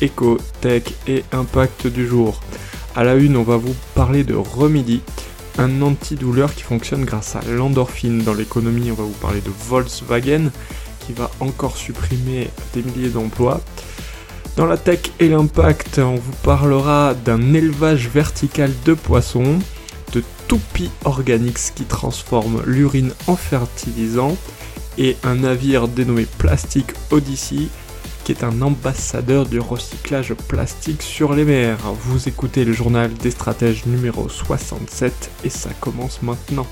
[0.00, 2.40] éco, tech et impact du jour.
[2.94, 5.00] À la une, on va vous parler de Remedy,
[5.58, 8.22] un antidouleur qui fonctionne grâce à l'endorphine.
[8.22, 10.50] Dans l'économie, on va vous parler de Volkswagen
[11.06, 13.60] qui va encore supprimer des milliers d'emplois.
[14.56, 19.58] Dans la tech et l'impact, on vous parlera d'un élevage vertical de poissons,
[20.12, 24.36] de Toupie Organics qui transforme l'urine en fertilisant,
[24.96, 27.68] et un navire dénommé Plastic Odyssey
[28.28, 31.78] qui est un ambassadeur du recyclage plastique sur les mers.
[31.94, 36.66] Vous écoutez le journal des stratèges numéro 67 et ça commence maintenant.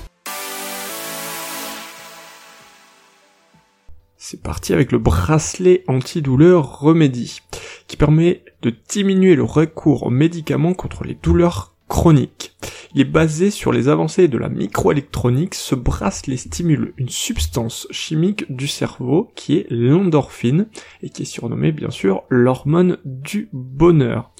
[4.17, 7.41] C'est parti avec le bracelet antidouleur Remedy,
[7.87, 12.55] qui permet de diminuer le recours aux médicaments contre les douleurs chroniques.
[12.93, 15.55] Il est basé sur les avancées de la microélectronique.
[15.55, 20.67] Ce bracelet stimule une substance chimique du cerveau qui est l'endorphine
[21.03, 24.31] et qui est surnommée bien sûr l'hormone du bonheur.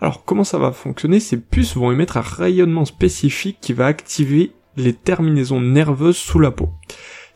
[0.00, 1.18] Alors comment ça va fonctionner?
[1.18, 6.50] Ces puces vont émettre un rayonnement spécifique qui va activer les terminaisons nerveuses sous la
[6.50, 6.70] peau.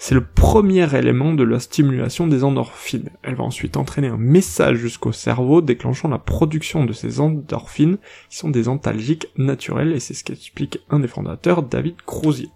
[0.05, 3.11] C'est le premier élément de la stimulation des endorphines.
[3.23, 8.37] Elle va ensuite entraîner un message jusqu'au cerveau déclenchant la production de ces endorphines qui
[8.37, 12.49] sont des antalgiques naturels et c'est ce qu'explique un des fondateurs, David Crozier.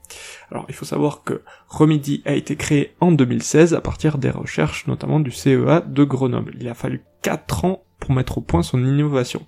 [0.51, 4.89] Alors il faut savoir que Remedy a été créé en 2016 à partir des recherches
[4.89, 6.57] notamment du CEA de Grenoble.
[6.59, 9.47] Il a fallu 4 ans pour mettre au point son innovation.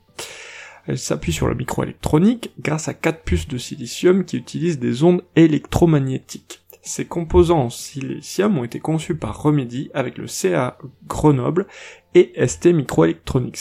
[0.87, 5.25] Elle s'appuie sur la microélectronique grâce à quatre puces de silicium qui utilisent des ondes
[5.35, 6.61] électromagnétiques.
[6.89, 11.67] Ces composants silicium ont été conçus par Remedy avec le CA Grenoble
[12.15, 13.59] et ST Microelectronics.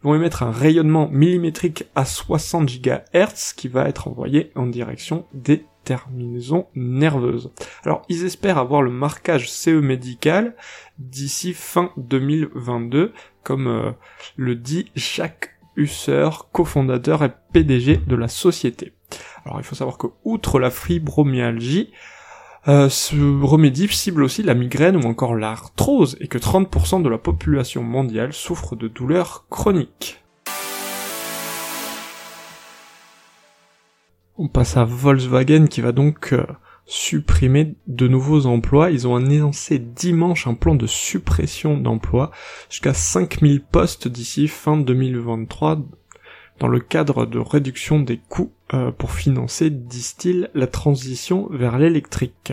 [0.00, 5.26] Ils vont émettre un rayonnement millimétrique à 60 GHz qui va être envoyé en direction
[5.34, 7.52] des terminaisons nerveuses.
[7.84, 10.56] Alors, ils espèrent avoir le marquage CE médical
[10.98, 13.90] d'ici fin 2022, comme euh,
[14.36, 18.94] le dit Jacques Husser, cofondateur et PDG de la société.
[19.44, 21.92] Alors, il faut savoir que, outre la fibromyalgie,
[22.68, 27.18] euh, ce remédie cible aussi la migraine ou encore l'arthrose et que 30% de la
[27.18, 30.22] population mondiale souffre de douleurs chroniques.
[34.38, 36.46] On passe à Volkswagen qui va donc euh,
[36.86, 38.90] supprimer de nouveaux emplois.
[38.90, 42.30] Ils ont annoncé dimanche un plan de suppression d'emplois
[42.70, 45.80] jusqu'à 5000 postes d'ici fin 2023
[46.62, 52.52] dans le cadre de réduction des coûts euh, pour financer, disent-ils, la transition vers l'électrique.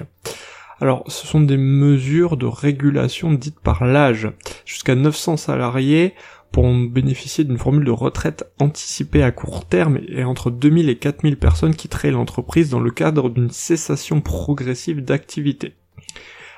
[0.81, 4.27] Alors, ce sont des mesures de régulation dites par l'âge.
[4.65, 6.15] Jusqu'à 900 salariés
[6.51, 11.37] pourront bénéficier d'une formule de retraite anticipée à court terme et entre 2000 et 4000
[11.37, 15.75] personnes quitteraient l'entreprise dans le cadre d'une cessation progressive d'activité.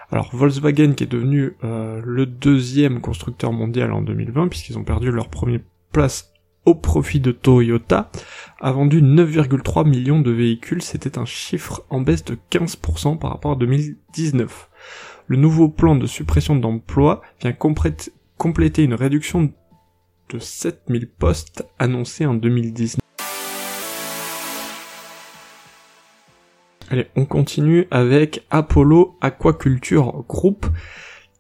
[0.10, 5.12] Alors Volkswagen qui est devenu euh, le deuxième constructeur mondial en 2020 puisqu'ils ont perdu
[5.12, 5.60] leur première
[5.92, 6.31] place
[6.66, 8.12] au profit de Toyota,
[8.60, 13.54] a vendu 9,3 millions de véhicules, c'était un chiffre en baisse de 15% par rapport
[13.54, 14.70] à 2019.
[15.28, 19.52] Le nouveau plan de suppression d'emplois vient compléter une réduction
[20.30, 23.00] de 7000 postes annoncée en 2019.
[26.90, 30.66] Allez, on continue avec Apollo Aquaculture Group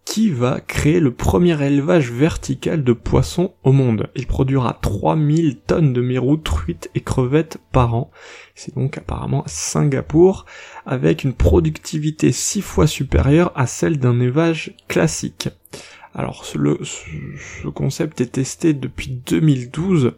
[0.05, 4.09] qui va créer le premier élevage vertical de poissons au monde.
[4.15, 8.11] Il produira 3000 tonnes de mérou, truites et crevettes par an.
[8.55, 10.45] C'est donc apparemment Singapour,
[10.85, 15.49] avec une productivité 6 fois supérieure à celle d'un élevage classique.
[16.13, 20.13] Alors ce concept est testé depuis 2012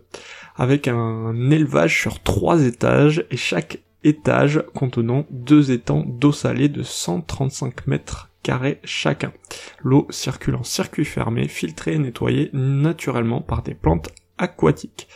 [0.55, 6.83] avec un élevage sur trois étages et chaque étage contenant deux étangs d'eau salée de
[6.83, 9.33] 135 mètres carrés chacun.
[9.81, 15.07] L'eau circule en circuit fermé, filtrée et nettoyée naturellement par des plantes aquatiques.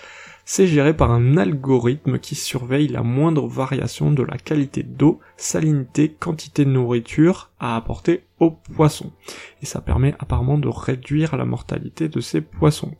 [0.50, 6.08] C'est géré par un algorithme qui surveille la moindre variation de la qualité d'eau, salinité,
[6.08, 9.12] quantité de nourriture à apporter aux poissons.
[9.62, 12.96] Et ça permet apparemment de réduire la mortalité de ces poissons.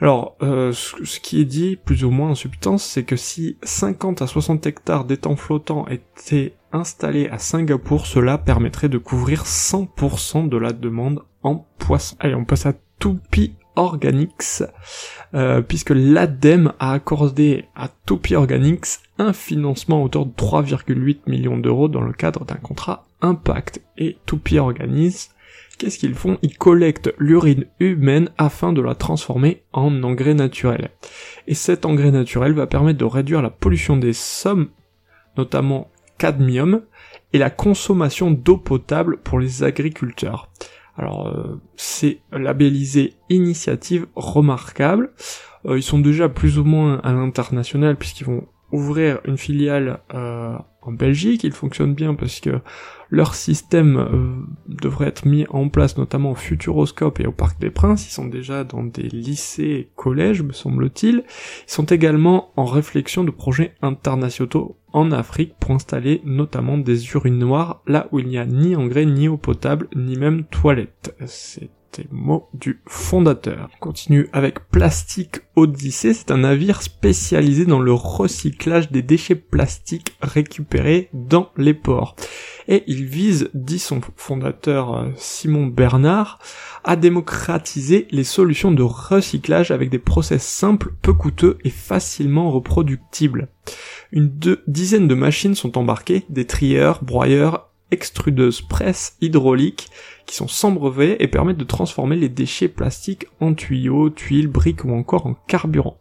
[0.00, 4.22] Alors, euh, ce qui est dit plus ou moins en substance, c'est que si 50
[4.22, 10.56] à 60 hectares d'étangs flottants étaient installés à Singapour, cela permettrait de couvrir 100% de
[10.56, 12.16] la demande en poissons.
[12.20, 14.62] Allez, on passe à Tupi Organics,
[15.34, 18.86] euh, puisque l'ADEME a accordé à Topi Organics
[19.18, 23.80] un financement à hauteur de 3,8 millions d'euros dans le cadre d'un contrat Impact.
[23.98, 25.30] Et Topi Organics,
[25.78, 26.38] qu'est-ce qu'ils font?
[26.42, 30.90] Ils collectent l'urine humaine afin de la transformer en engrais naturel.
[31.48, 34.68] Et cet engrais naturel va permettre de réduire la pollution des sommes,
[35.36, 36.82] notamment cadmium,
[37.32, 40.50] et la consommation d'eau potable pour les agriculteurs.
[40.96, 45.12] Alors euh, c'est labellisé initiative remarquable.
[45.66, 50.56] Euh, ils sont déjà plus ou moins à l'international puisqu'ils vont ouvrir une filiale euh,
[50.86, 51.44] en Belgique.
[51.44, 52.60] Ils fonctionnent bien parce que
[53.10, 54.34] leur système euh,
[54.68, 58.06] devrait être mis en place notamment au Futuroscope et au Parc des Princes.
[58.08, 61.24] Ils sont déjà dans des lycées et collèges, me semble-t-il.
[61.26, 67.82] Ils sont également en réflexion de projets internationaux en Afrique pour installer notamment des urinoirs
[67.86, 71.14] là où il n'y a ni engrais, ni eau potable, ni même toilette.
[72.10, 73.70] Mots du fondateur.
[73.76, 80.16] On continue avec Plastique Odyssée, c'est un navire spécialisé dans le recyclage des déchets plastiques
[80.20, 82.16] récupérés dans les ports.
[82.66, 86.38] Et il vise, dit son fondateur euh, Simon Bernard,
[86.82, 93.48] à démocratiser les solutions de recyclage avec des process simples, peu coûteux et facilement reproductibles.
[94.12, 94.30] Une
[94.66, 99.88] dizaine de machines sont embarquées, des trieurs, broyeurs, extrudeuses presse hydrauliques
[100.26, 104.84] qui sont sans brevet et permettent de transformer les déchets plastiques en tuyaux, tuiles, briques
[104.84, 105.98] ou encore en carburant.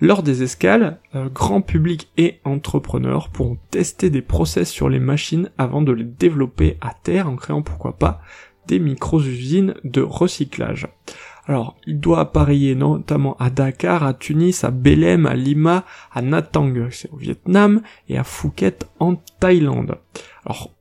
[0.00, 1.00] Lors des escales,
[1.34, 6.76] grand public et entrepreneurs pourront tester des process sur les machines avant de les développer
[6.80, 8.20] à terre en créant pourquoi pas
[8.68, 10.86] des micro-usines de recyclage.
[11.46, 16.74] Alors, il doit appareiller notamment à Dakar, à Tunis, à Belém, à Lima, à Natang,
[16.90, 19.96] c'est au Vietnam, et à Phuket en Thaïlande.
[20.44, 20.74] Alors,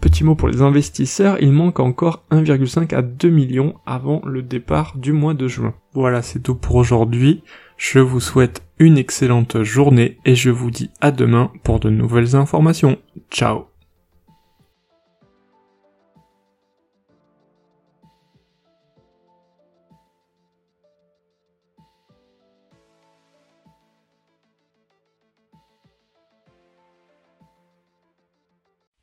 [0.00, 4.96] Petit mot pour les investisseurs, il manque encore 1,5 à 2 millions avant le départ
[4.96, 5.74] du mois de juin.
[5.92, 7.42] Voilà, c'est tout pour aujourd'hui.
[7.76, 12.36] Je vous souhaite une excellente journée et je vous dis à demain pour de nouvelles
[12.36, 12.98] informations.
[13.30, 13.67] Ciao